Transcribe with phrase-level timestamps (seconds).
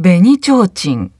[0.00, 1.12] 紅ちょうちん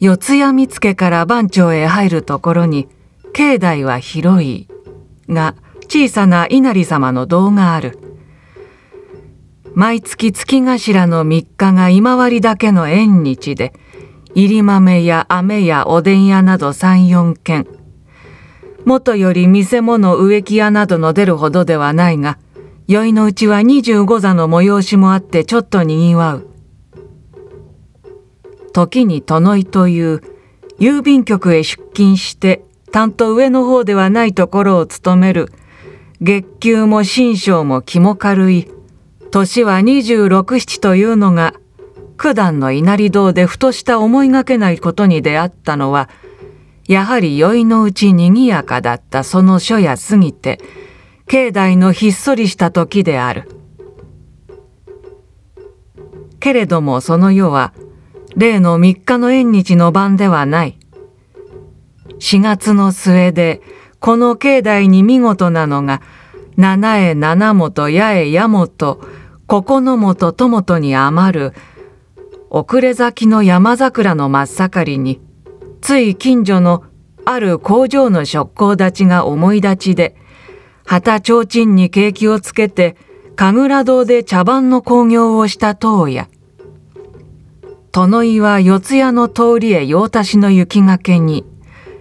[0.00, 2.88] 四谷見附から番町へ入るところに
[3.32, 4.66] 境内は広い
[5.28, 5.54] が
[5.88, 7.98] 小さな稲荷様の堂がある。
[9.74, 13.72] 毎月月頭の3日が今割だけの縁日で
[14.34, 17.68] 入り豆や飴やおでん屋など34軒。
[18.84, 22.38] 元より見せ物植木屋などの出るほどではないが
[22.90, 26.48] 宵のうちは25座の催しもあってちょっとにぎわう。
[28.72, 30.20] 時に殿井という
[30.80, 35.52] 郵便局へ出勤して担当上の方ではないところを務める
[36.20, 38.66] 月給も新章も気も軽い
[39.30, 41.54] 年は26七というのが
[42.16, 46.10] 九段の稲荷堂でふとした思いがけないことに出会ったのは
[46.88, 50.58] やはり宵のうちにぎやかだったその書や過ぎて
[51.30, 53.48] 境内のひっそりした時である。
[56.40, 57.72] けれどもその夜は
[58.34, 60.76] 例の3日の縁日の晩ではない。
[62.18, 63.62] 4月の末で
[64.00, 66.02] この境内に見事なのが
[66.56, 68.98] 七重七本八重八本
[69.46, 71.52] 九の本ともとに余る
[72.50, 75.20] 遅れ咲きの山桜の真っ盛りに
[75.80, 76.82] つい近所の
[77.24, 80.16] ある工場の職工立ちが思い立ちで
[80.90, 82.96] 旗提灯に景気をつけて
[83.36, 86.26] 神楽堂で茶番の興行をした当夜。
[87.92, 91.44] 殿井は四谷の通りへ用足しの雪がけに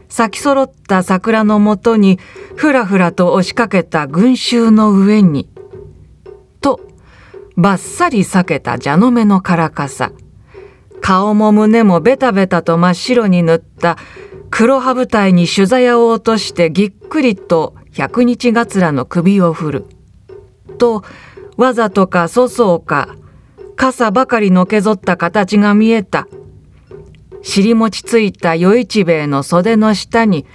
[0.08, 2.18] 咲き揃った桜のもとに
[2.56, 5.48] ふらふらと押しかけた群衆の上に
[6.60, 6.80] と
[7.56, 10.12] ばっさり裂けた蛇の目のからかさ
[11.00, 13.98] 顔も胸もベタベタと真っ白に塗った
[14.50, 19.86] 黒羽舞台に取材を落としてぎっくりと百日がつらの首を振る。
[20.78, 21.04] と
[21.58, 23.10] わざとか粗相か
[23.76, 26.26] 傘ばかりのけぞった形が見えた。
[27.42, 30.46] 尻餅ついた与一兵衛の袖の下に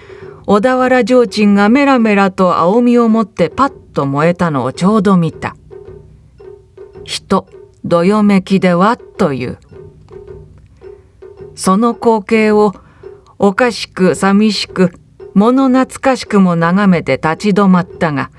[0.47, 5.55] 小田原提灯がメラメラと青みを持ってパッと燃えたのをちょうど見た。
[7.05, 7.47] 人、
[7.84, 9.59] どよめきでわっという。
[11.55, 12.72] その光景を
[13.38, 14.93] おかしく寂しく
[15.34, 18.31] 物懐かしくも眺めて立ち止まったが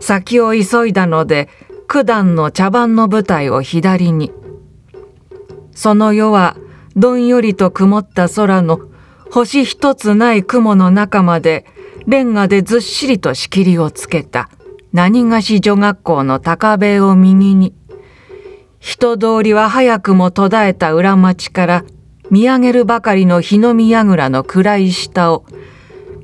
[0.00, 1.48] 先を急いだので
[1.86, 4.32] 九段の茶番の舞台を左に。
[5.72, 6.56] その夜は
[6.96, 8.80] どんよりと曇った空の
[9.30, 11.64] 星一つない雲の中まで
[12.06, 14.50] レンガでずっしりと仕切りをつけた。
[14.92, 17.74] 何がし女学校の高塀を右に。
[18.80, 21.84] 人通りは早くも途絶えた裏町から
[22.30, 25.44] 見上げるばかりの日の見櫓の暗い下を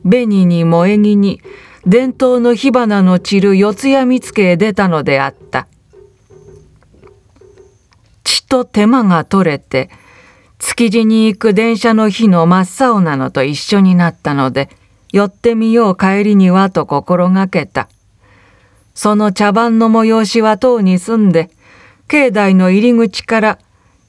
[0.05, 1.41] 紅に萌え木に
[1.87, 5.67] 伝統の火花の散る四谷見附へ出たのであった。
[8.23, 9.91] 血と手間が取れて
[10.59, 14.71] 築地に行く電車の日の真っ青なのと一緒になったので
[15.13, 17.89] 寄ってみよう帰りにはと心がけた。
[18.95, 21.51] その茶番の催しは塔に住んで
[22.09, 23.59] 境内の入り口から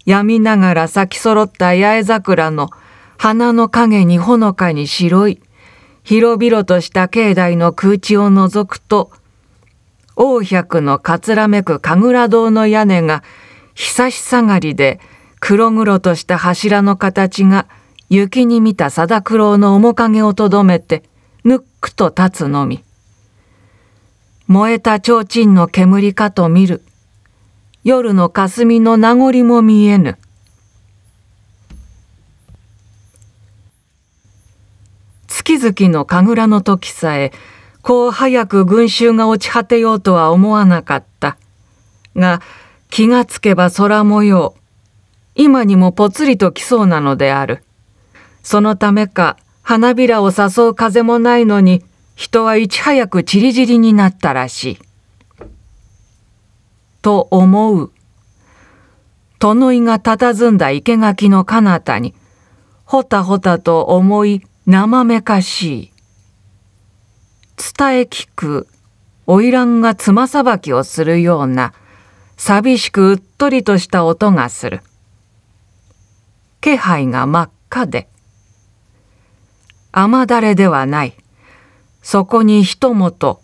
[0.06, 2.70] 闇ながら咲き揃った八重桜の
[3.18, 5.42] 花の影にほのかに白い
[6.06, 9.12] 広々とした境内の空地を覗くと
[10.16, 13.24] 王百のかつらめく神楽堂の屋根が
[13.74, 15.00] 久し下がりで
[15.40, 17.68] 黒々とした柱の形が
[18.08, 21.02] 雪に見た貞九郎の面影をとどめて
[21.44, 22.84] ぬっくと立つのみ
[24.46, 26.84] 燃えた提灯の煙かと見る
[27.84, 30.20] 夜の霞の名残も見えぬ。
[35.36, 37.34] 月々の神楽の時さえ
[37.82, 41.38] こう早く群衆が落ち果てようとは思わなかった。
[42.16, 42.42] が
[42.90, 44.56] 気がつけば空模様
[45.36, 47.64] 今にもぽつりと来そうなのである。
[48.44, 51.84] そのためか花びらを誘う風もないのに
[52.16, 54.78] 人はいち早くちりぢりになったらしい。
[57.02, 57.92] と思う。
[59.40, 62.16] 殿井が佇んだ生垣の彼方に、
[62.86, 65.92] ほたほたと思い生めかしい。
[67.78, 68.68] 伝え聞く
[69.28, 71.74] 花魁がつまさばきをするような
[72.36, 74.82] 寂しくうっとりとした音がする。
[76.62, 78.10] 気配が真っ赤で。
[79.92, 81.16] 雨だれではない。
[82.02, 83.40] そこに一元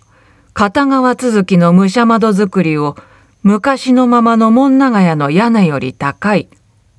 [0.53, 2.95] 片側続きの武者窓作りを
[3.43, 6.49] 昔のままの門長屋の屋根より高い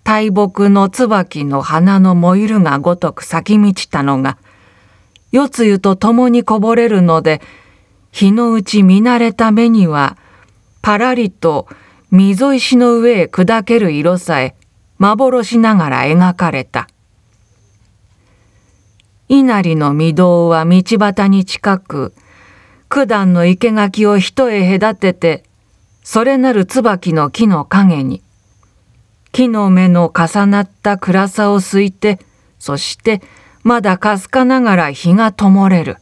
[0.04, 4.38] 大木の椿の花の燃ゆるがごとく咲き満ちたのが
[5.30, 7.40] 夜露と共にこぼれるので
[8.10, 10.16] 日のうち見慣れた目には
[10.82, 11.66] パラリと
[12.10, 14.54] 溝石の上へ砕ける色さえ
[15.02, 16.88] 幻ながら描かれた。
[19.28, 22.14] 稲荷の御堂は道端に近く、
[22.88, 25.42] 九段の生垣を一重隔てて、
[26.04, 28.22] それなる椿の木の陰に、
[29.32, 32.18] 木の芽の重なった暗さをすいて、
[32.58, 33.22] そして
[33.64, 35.96] まだかすかながら日が灯れる。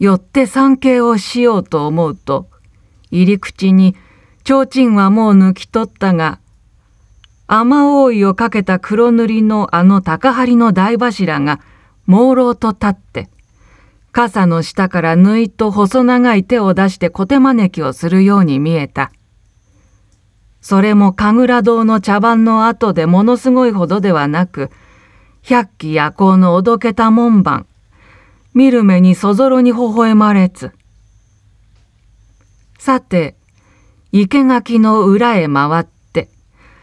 [0.00, 2.48] よって参詣をしようと思うと、
[3.12, 3.94] 入り口に
[4.44, 6.40] 提灯はもう抜き取ったが、
[7.46, 11.60] 雨覆いをかけた黒塗りのあの高梁の大柱が
[12.08, 13.28] 朦朧と立って、
[14.12, 19.10] 傘の下から縫いと細長い手を出して小手招きをするように見えた。
[20.60, 24.70] それも神楽堂の茶番の後でものすごいほどではなく、
[25.42, 27.66] 百鬼夜行のおどけた門番、
[28.54, 30.72] 見る目にそぞろに微笑まれつ。
[32.78, 33.34] さて、
[34.12, 36.28] 生垣の裏へ回って、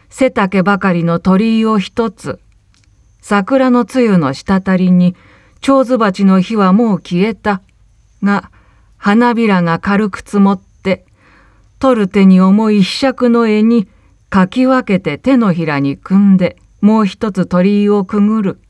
[0.08, 2.40] 背丈ばかりの鳥居を一つ、
[3.22, 5.14] 桜の露の滴りに、
[5.60, 7.62] 蝶ズ鉢の火はもう消えた。
[8.22, 8.50] が、
[8.96, 11.04] 花びらが軽く積もって、
[11.78, 13.88] 取る手に重いひしの絵に、
[14.28, 18.60] かき分けて手のひらに組んで、もう一つ鳥居をくぐる。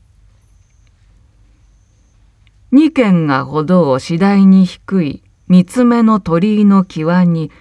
[2.73, 7.51] 二軒がほどを次第に低い三つ目の鳥居の際に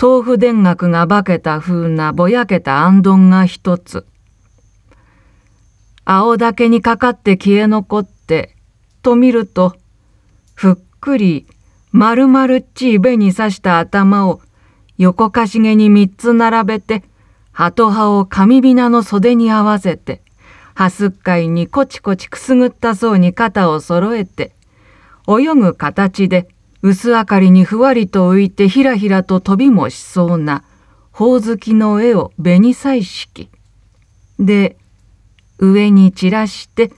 [0.00, 4.06] 豆腐田楽が化けた風なぼやけたあんどんが一つ
[6.04, 8.55] 青竹にかかって消え残って
[9.06, 9.76] と見ると
[10.54, 11.46] ふっくり
[11.92, 14.40] 丸々っちい紅刺した頭を
[14.98, 17.04] 横かしげに三つ並べて
[17.52, 20.22] 鳩葉を紙びなの袖に合わせて
[20.74, 24.52] ハスッカイにコチコチくすぐったそうに肩を揃えて、
[25.26, 26.48] 泳ぐ形で
[26.82, 30.64] 薄明かりにふわりと浮いてひらひらと飛びもしそうな
[31.12, 33.48] ほおずきの絵を紅彩色。
[34.38, 34.76] で、
[35.58, 36.92] 上に散らして、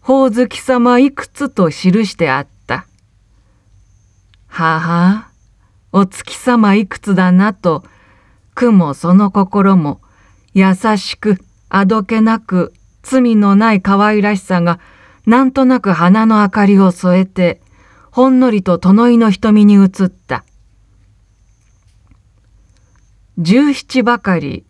[0.00, 2.86] ほおずき様いくつと記してあった。
[4.46, 5.28] はは
[5.92, 7.84] お月様いくつだなと、
[8.54, 10.00] 苦もその心も
[10.52, 11.38] 優しく
[11.68, 14.80] あどけなく罪のない可愛らしさが
[15.26, 17.60] なんとなく花の明かりを添えて
[18.10, 20.44] ほんのりと殿井の瞳に映った
[23.38, 24.66] 十七ばかり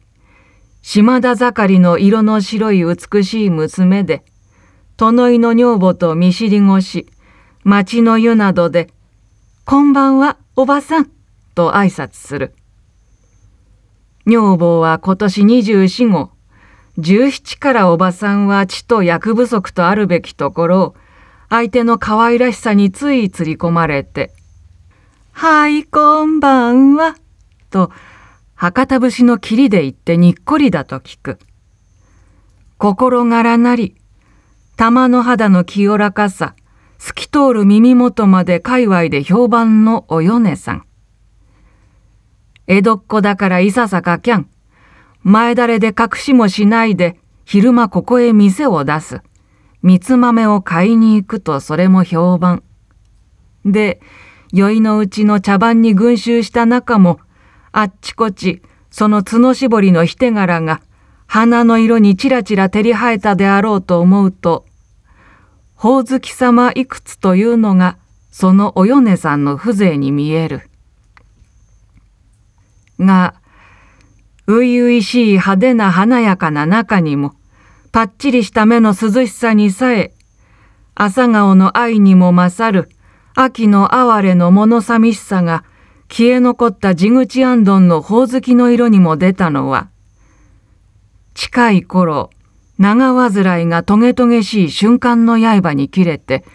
[0.82, 4.22] 島田盛りの色の白い美しい娘で
[5.00, 7.06] 殿井の女房と見知り越し
[7.64, 8.90] 町の湯などで
[9.64, 11.10] 「こんばんはおばさん」
[11.56, 12.54] と挨拶する
[14.26, 16.32] 女房は今年二十四号
[16.98, 20.94] 十七からおばさんは血と役不足とあるべきところを
[21.48, 24.34] 相手の可愛らしさについ釣り込まれて
[25.32, 27.16] 「はいこんばんは」
[27.72, 27.90] と
[28.54, 31.38] 博多節の霧で言ってにっこりだと聞く。
[32.76, 33.94] 心柄なり
[34.80, 36.54] 玉の肌の清らかさ
[36.96, 40.86] 透き通る耳元まで界隈で評判のおよねさん。
[42.66, 44.48] 江戸っ子だからいささかきゃん。
[45.22, 49.20] 前だれで隠しもしないで昼間ここへ店を出す。
[49.82, 52.62] 三つ豆を買いに行くとそれも評判。
[53.66, 54.00] で、
[54.50, 57.20] 酔いのうちの茶番に群衆した中も、
[57.70, 60.80] あっちこちその角絞りのひ手柄が
[61.26, 64.64] 花の色にちらちら照り生えたであろうと思うと、
[65.80, 67.96] ほおずき様いくつというのが
[68.30, 70.68] そのおよねさんの風情に見える。
[72.98, 73.34] が、
[74.46, 77.32] 初々しい派手な華やかな中にも、
[77.92, 80.12] ぱっちりした目の涼しさにさえ、
[80.94, 82.90] 朝顔の愛にも勝る
[83.34, 85.64] 秋の哀れの物寂しさが
[86.10, 89.88] 消え残った地口あんどんのほおずきの色にも出たのは、
[91.32, 92.28] 近い頃、
[92.80, 96.46] 長患いがトゲトゲしい瞬間の刃に切れて、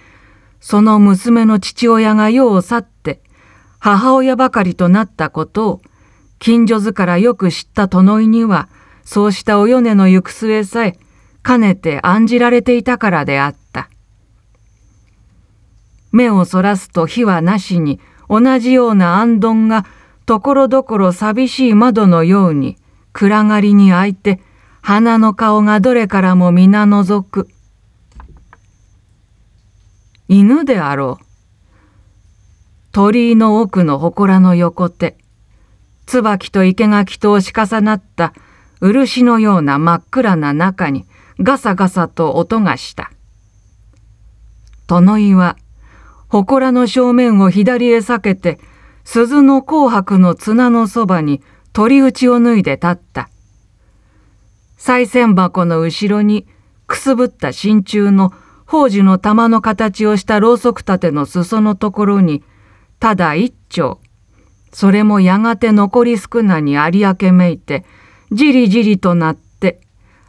[0.60, 3.22] その娘の父親が世を去って、
[3.77, 5.82] 母親ばかりとなったことを、
[6.39, 8.70] 近所図からよく知った殿井には、
[9.03, 10.98] そうしたお米の行く末さえ、
[11.44, 13.91] かねて案じられていたからであった。
[16.12, 19.86] 目をそらすと火はなしに、同じようなあんどんが、
[20.25, 22.77] ところどころ寂しい窓のように、
[23.13, 24.41] 暗がりに開いて、
[24.87, 27.47] 花の顔がどれからも皆覗く。
[30.27, 31.25] 犬であろう。
[32.91, 35.17] 鳥居の奥の祠の横手。
[36.05, 38.31] 椿と生垣と押し重なった
[38.79, 41.07] 漆のような真っ暗な中に
[41.39, 43.11] ガサガサと音がした。
[44.85, 45.57] 殿井は、
[46.29, 48.59] 祠の正面を左へ避けて
[49.03, 51.41] 鈴の紅白の綱のそばに
[51.73, 53.31] 取り打ちを脱いで立った。
[54.77, 56.48] 賽銭箱の後ろに
[56.88, 58.32] くすぶった真鍮の
[58.65, 62.44] 宝珠の玉の形をしたろうそく立ての裾のところに
[63.00, 64.00] ただ一丁
[64.72, 67.86] それもやがて残り少なに有明めいて
[68.32, 69.79] じりじりとなって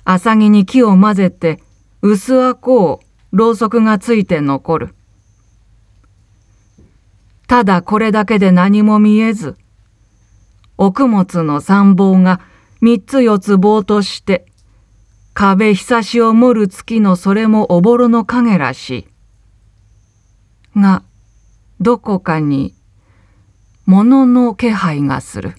[0.05, 1.61] 浅木に木を混ぜて
[2.03, 3.01] 薄あこ
[3.33, 4.95] うろうそくがついて残る。
[7.49, 9.57] ただこれだけで何も見えず
[10.79, 12.41] 奥物の参謀が
[12.81, 14.47] 三つ四つ棒として
[15.35, 19.07] 壁ひさしを盛る月のそれもおぼろの影らし
[20.75, 20.81] い。
[20.81, 21.03] が
[21.81, 22.75] どこかに
[23.85, 25.55] ものの気配がする。